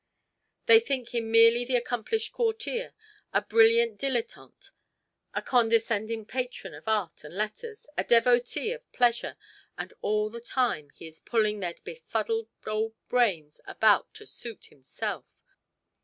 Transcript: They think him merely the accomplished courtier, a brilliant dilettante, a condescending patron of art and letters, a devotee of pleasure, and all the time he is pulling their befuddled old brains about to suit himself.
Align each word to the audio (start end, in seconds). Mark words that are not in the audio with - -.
They 0.65 0.79
think 0.79 1.13
him 1.13 1.29
merely 1.29 1.63
the 1.63 1.75
accomplished 1.75 2.33
courtier, 2.33 2.95
a 3.33 3.41
brilliant 3.43 3.99
dilettante, 3.99 4.71
a 5.35 5.43
condescending 5.43 6.25
patron 6.25 6.73
of 6.73 6.87
art 6.87 7.23
and 7.23 7.35
letters, 7.35 7.85
a 7.95 8.03
devotee 8.03 8.71
of 8.71 8.91
pleasure, 8.93 9.37
and 9.77 9.93
all 10.01 10.31
the 10.31 10.41
time 10.41 10.89
he 10.89 11.05
is 11.05 11.19
pulling 11.19 11.59
their 11.59 11.75
befuddled 11.83 12.49
old 12.65 12.95
brains 13.09 13.61
about 13.67 14.11
to 14.15 14.25
suit 14.25 14.65
himself. 14.73 15.27